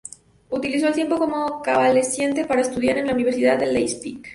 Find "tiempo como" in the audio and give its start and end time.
0.95-1.61